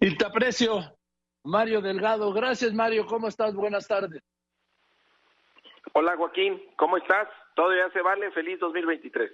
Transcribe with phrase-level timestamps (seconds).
[0.00, 0.80] Y te aprecio,
[1.44, 2.32] Mario Delgado.
[2.32, 3.06] Gracias, Mario.
[3.06, 3.54] ¿Cómo estás?
[3.54, 4.22] Buenas tardes.
[5.92, 6.60] Hola, Joaquín.
[6.76, 7.28] ¿Cómo estás?
[7.54, 8.30] Todo ya se vale.
[8.32, 9.30] Feliz 2023.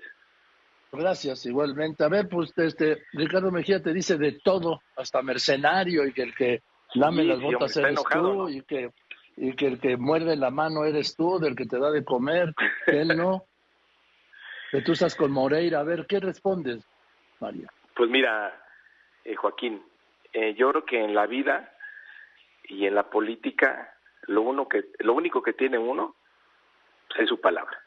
[0.93, 2.05] Gracias, igualmente.
[2.05, 6.35] A ver, pues este Ricardo Mejía te dice de todo, hasta mercenario y que el
[6.35, 6.63] que
[6.95, 8.91] lame las botas eres tú y que
[9.35, 12.53] y que el que muerde la mano eres tú, del que te da de comer,
[12.87, 13.47] él no.
[14.71, 15.81] que tú estás con Moreira.
[15.81, 16.85] A ver, ¿qué respondes,
[17.41, 17.73] María?
[17.97, 18.55] Pues mira,
[19.25, 19.83] eh, Joaquín,
[20.33, 21.73] eh, yo creo que en la vida
[22.65, 26.15] y en la política lo uno que lo único que tiene uno
[27.19, 27.79] es su palabra.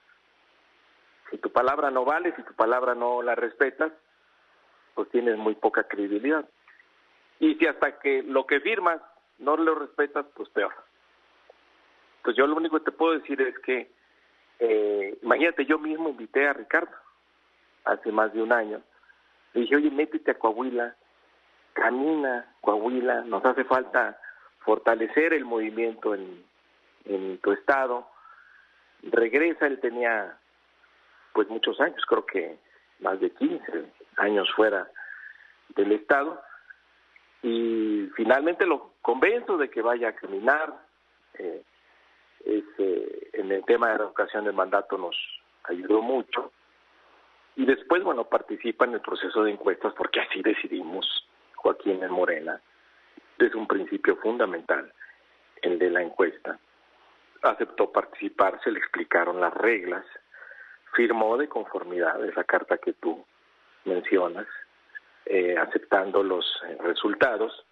[1.31, 3.91] Si tu palabra no vale, si tu palabra no la respetas,
[4.93, 6.47] pues tienes muy poca credibilidad.
[7.39, 9.01] Y si hasta que lo que firmas
[9.39, 10.73] no lo respetas, pues peor.
[12.23, 13.91] Pues yo lo único que te puedo decir es que,
[14.59, 16.95] eh, imagínate, yo mismo invité a Ricardo
[17.83, 18.81] hace más de un año.
[19.53, 20.95] Le dije, oye, métete a Coahuila,
[21.75, 24.19] camina Coahuila, nos hace falta
[24.59, 26.43] fortalecer el movimiento en,
[27.05, 28.07] en tu estado.
[29.03, 30.37] Regresa, él tenía
[31.33, 32.57] pues muchos años, creo que
[32.99, 33.85] más de 15
[34.17, 34.89] años fuera
[35.75, 36.41] del estado
[37.43, 40.73] y finalmente lo convenzo de que vaya a caminar.
[41.37, 41.61] Eh,
[43.33, 45.15] en el tema de la educación del mandato nos
[45.63, 46.51] ayudó mucho.
[47.55, 51.27] Y después, bueno, participa en el proceso de encuestas porque así decidimos,
[51.65, 52.61] Joaquín en Morena,
[53.39, 54.93] desde un principio fundamental,
[55.63, 56.59] el de la encuesta.
[57.41, 60.05] Aceptó participar, se le explicaron las reglas,
[60.93, 63.25] firmó de conformidad esa carta que tú
[63.83, 64.45] mencionas,
[65.25, 67.65] eh, aceptando los eh, resultados.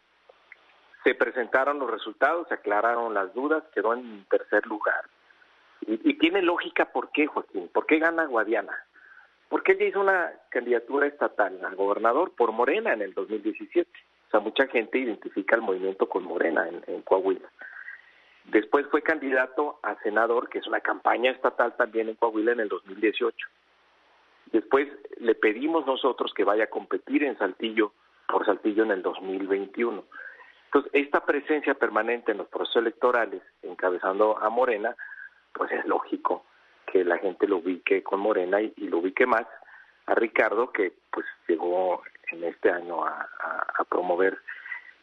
[1.03, 5.05] Se presentaron los resultados, se aclararon las dudas, quedó en tercer lugar.
[5.81, 8.75] Y, tiene lógica por qué, Joaquín, por qué gana Guadiana.
[9.53, 13.87] Porque ella hizo una candidatura estatal al gobernador por Morena en el 2017.
[13.87, 17.47] O sea, mucha gente identifica el movimiento con Morena en, en Coahuila.
[18.45, 22.67] Después fue candidato a senador, que es una campaña estatal también en Coahuila en el
[22.67, 23.47] 2018.
[24.51, 27.93] Después le pedimos nosotros que vaya a competir en Saltillo
[28.27, 30.03] por Saltillo en el 2021.
[30.65, 34.95] Entonces, esta presencia permanente en los procesos electorales, encabezando a Morena,
[35.53, 36.43] pues es lógico
[36.93, 39.47] que la gente lo ubique con Morena y, lo ubique más
[40.05, 43.27] a Ricardo, que pues llegó en este año a,
[43.89, 44.37] promover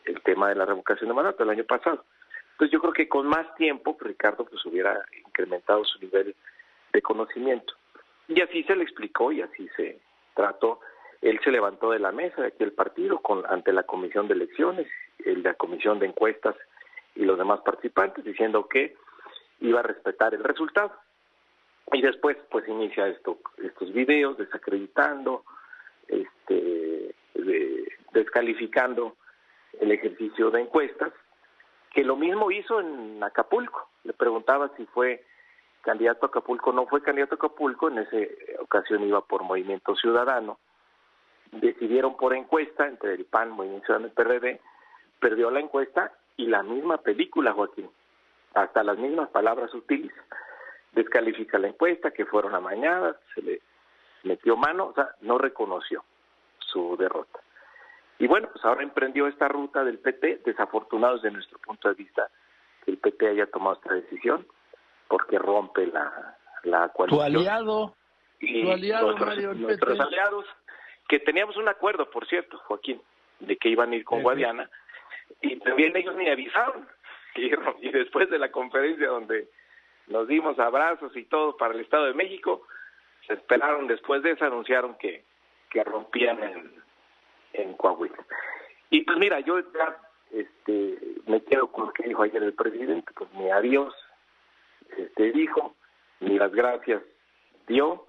[0.05, 2.05] el tema de la revocación de mandato el año pasado.
[2.53, 6.34] Entonces yo creo que con más tiempo Ricardo pues hubiera incrementado su nivel
[6.93, 7.75] de conocimiento.
[8.28, 10.01] Y así se le explicó y así se
[10.34, 10.81] trató.
[11.22, 14.34] Él se levantó de la mesa de aquí el partido con, ante la comisión de
[14.34, 14.87] elecciones,
[15.25, 16.55] la comisión de encuestas
[17.17, 18.97] y los demás participantes, diciendo que
[19.61, 20.93] iba a respetar el resultado.
[21.93, 25.45] Y después, pues inicia esto, estos videos desacreditando,
[26.06, 27.15] este,
[28.12, 29.17] descalificando
[29.81, 31.12] el ejercicio de encuestas,
[31.93, 33.89] que lo mismo hizo en Acapulco.
[34.05, 35.25] Le preguntaba si fue
[35.83, 38.17] candidato a Acapulco, no fue candidato a Acapulco, en esa
[38.62, 40.59] ocasión iba por Movimiento Ciudadano.
[41.53, 44.61] Decidieron por encuesta entre el PAN, Movimiento Ciudadano y PRD,
[45.19, 47.91] perdió la encuesta y la misma película, Joaquín,
[48.55, 50.22] hasta las mismas palabras utiliza.
[50.93, 53.61] Descalifica la encuesta, que fueron amañadas, se le
[54.25, 56.05] metió mano, o sea, no reconoció
[56.59, 57.41] su derrota.
[58.19, 62.28] Y bueno, pues ahora emprendió esta ruta del PT, desafortunado desde nuestro punto de vista
[62.84, 64.47] que el PT haya tomado esta decisión,
[65.09, 67.33] porque rompe la, la coalición.
[67.33, 67.95] Tu aliado,
[68.39, 69.12] y tu aliado,
[69.55, 70.45] nuestros, aliados,
[71.09, 73.01] que teníamos un acuerdo, por cierto, Joaquín,
[73.41, 74.69] de que iban a ir con Guadiana,
[75.41, 76.87] y también ellos ni avisaron,
[77.81, 79.49] y, después de la conferencia donde
[80.09, 82.62] nos dimos abrazos y todo para el Estado de México,
[83.27, 85.25] se esperaron, después de eso anunciaron que,
[85.71, 86.83] que rompían en,
[87.53, 88.25] en Coahuila.
[88.91, 89.97] Y pues mira, yo ya
[90.33, 93.94] este, me quedo con lo que dijo ayer el presidente, pues mi adiós
[94.97, 95.77] este, dijo,
[96.21, 97.03] ni las gracias
[97.66, 98.06] dio,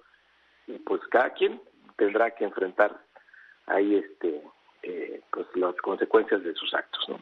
[0.66, 1.60] y pues cada quien
[1.96, 3.00] tendrá que enfrentar
[3.66, 4.42] ahí este
[4.82, 7.18] eh, pues las consecuencias de sus actos, ¿no?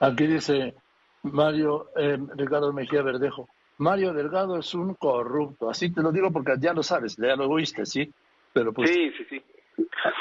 [0.00, 0.74] Aquí dice
[1.22, 3.48] Mario eh, Ricardo Mejía Verdejo.
[3.78, 7.48] Mario Delgado es un corrupto, así te lo digo porque ya lo sabes, ya lo
[7.48, 8.12] oíste, ¿sí?
[8.52, 9.42] Pero pues, sí, sí, sí.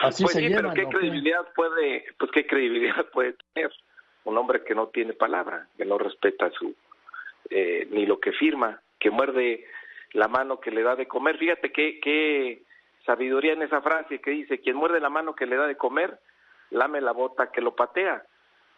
[0.01, 3.71] Así pues sí, pero ¿qué credibilidad puede, pues qué credibilidad puede tener
[4.23, 6.73] un hombre que no tiene palabra, que no respeta su
[7.49, 9.65] eh, ni lo que firma, que muerde
[10.13, 11.37] la mano que le da de comer.
[11.37, 12.63] Fíjate qué, qué
[13.05, 16.17] sabiduría en esa frase que dice, quien muerde la mano que le da de comer,
[16.71, 18.23] lame la bota que lo patea.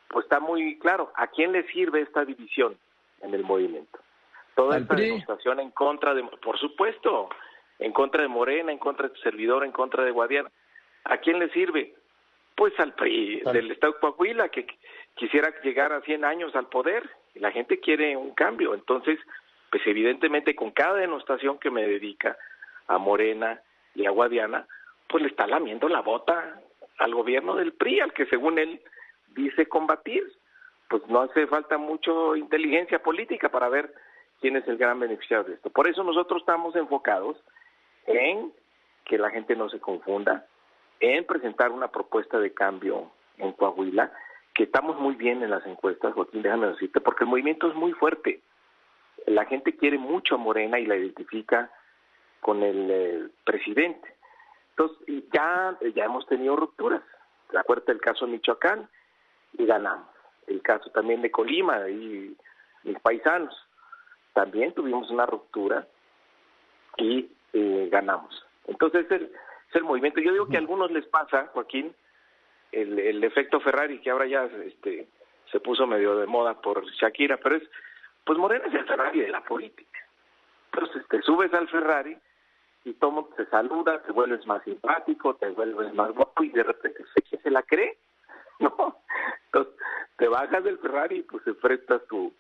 [0.10, 2.78] Pues está muy claro, ¿a quién le sirve esta división
[3.22, 4.00] en el movimiento?
[4.56, 7.30] Toda esta demostración en contra de, por supuesto,
[7.80, 10.50] en contra de Morena, en contra de tu servidor, en contra de Guadiana.
[11.04, 11.94] ¿A quién le sirve?
[12.56, 14.66] Pues al PRI del Estado de Coahuila, que
[15.16, 18.74] quisiera llegar a 100 años al poder, y la gente quiere un cambio.
[18.74, 19.20] Entonces,
[19.70, 22.38] pues evidentemente con cada denostación que me dedica
[22.88, 23.62] a Morena
[23.94, 24.68] y a Guadiana,
[25.10, 26.62] pues le está lamiendo la bota
[26.98, 28.82] al gobierno del PRI, al que según él
[29.28, 30.24] dice combatir.
[30.88, 33.94] Pues no hace falta mucho inteligencia política para ver
[34.42, 35.70] quién es el gran beneficiario de esto.
[35.70, 37.38] Por eso nosotros estamos enfocados
[38.06, 38.52] en
[39.06, 40.46] que la gente no se confunda,
[41.00, 44.12] en presentar una propuesta de cambio en Coahuila,
[44.54, 47.92] que estamos muy bien en las encuestas, Joaquín, déjame decirte, porque el movimiento es muy
[47.94, 48.42] fuerte.
[49.28, 51.70] La gente quiere mucho a Morena y la identifica
[52.40, 54.16] con el eh, presidente.
[54.70, 57.02] Entonces, ya, ya hemos tenido rupturas.
[57.56, 58.90] Acuérdate el caso de Michoacán
[59.54, 60.08] y ganamos.
[60.48, 62.36] El caso también de Colima y
[62.84, 63.56] mis paisanos.
[64.36, 65.88] También tuvimos una ruptura
[66.98, 68.46] y eh, ganamos.
[68.68, 69.24] Entonces, es el,
[69.70, 70.20] es el movimiento.
[70.20, 71.96] Yo digo que a algunos les pasa, Joaquín,
[72.74, 75.08] el, el efecto Ferrari, que ahora ya este,
[75.50, 77.64] se puso medio de moda por Shakira, pero es,
[78.26, 80.00] pues Morena es el Ferrari de la política.
[80.74, 82.18] Entonces, te subes al Ferrari
[82.84, 87.06] y todo te saluda, te vuelves más simpático, te vuelves más guapo y de repente
[87.14, 87.98] se, se la cree,
[88.60, 89.00] ¿no?
[89.46, 89.74] Entonces
[90.18, 92.34] te bajas del Ferrari y pues enfrentas tu,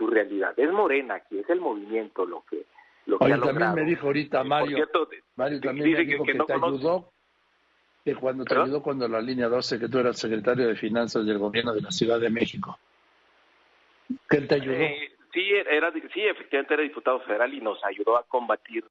[0.00, 0.54] tu realidad.
[0.56, 2.64] Es morena aquí, es el movimiento lo que
[3.04, 4.78] lo que Oye, también me dijo ahorita Mario,
[5.36, 7.12] Mario también me dijo que, te ayudó,
[8.02, 11.36] que cuando te ayudó cuando la línea 12, que tú eras secretario de Finanzas del
[11.36, 12.78] gobierno de la Ciudad de México.
[14.28, 14.74] ¿Qué te ayudó?
[14.74, 18.84] Eh, sí, era, sí, efectivamente era diputado federal y nos ayudó a combatir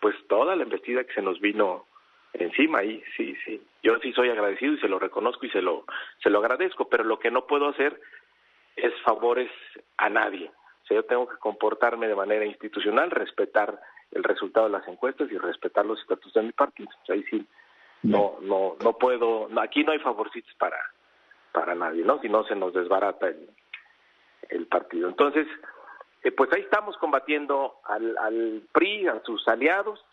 [0.00, 1.86] pues toda la embestida que se nos vino
[2.34, 3.62] encima y sí, sí.
[3.82, 5.84] Yo sí soy agradecido y se lo reconozco y se lo,
[6.22, 7.98] se lo agradezco, pero lo que no puedo hacer
[8.82, 9.50] es favores
[9.96, 10.50] a nadie.
[10.82, 13.78] O sea, yo tengo que comportarme de manera institucional, respetar
[14.12, 16.88] el resultado de las encuestas y respetar los estatutos de mi partido.
[17.02, 17.46] O sea, ahí sí,
[18.02, 20.78] no, no, no puedo, aquí no hay favorcitos para,
[21.52, 22.20] para nadie, ¿no?
[22.20, 23.50] Si no se nos desbarata el,
[24.48, 25.08] el partido.
[25.08, 25.46] Entonces,
[26.22, 30.04] eh, pues ahí estamos combatiendo al, al, PRI, a sus aliados,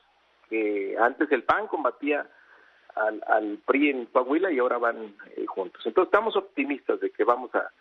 [0.50, 2.28] que antes el PAN combatía
[2.96, 5.86] al, al PRI en Coahuila y ahora van eh, juntos.
[5.86, 7.72] Entonces estamos optimistas de que vamos a,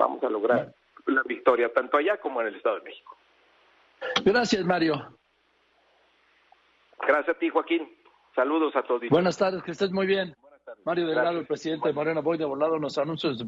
[0.00, 0.74] vamos a lograr
[1.06, 3.16] la victoria, tanto allá como en el Estado de México.
[4.24, 4.94] Gracias, Mario.
[7.06, 7.88] Gracias a ti, Joaquín.
[8.34, 9.02] Saludos a todos.
[9.10, 10.34] Buenas tardes, que estés muy bien.
[10.84, 13.30] Mario Delgado, el presidente de Moreno Boy de Volado, nos anuncia